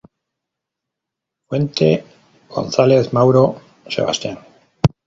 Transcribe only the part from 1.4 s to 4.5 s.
Fuente: "Gonzalez, Mauro Sebastian.